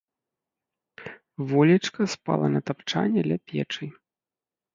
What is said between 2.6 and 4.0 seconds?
тапчане ля печы.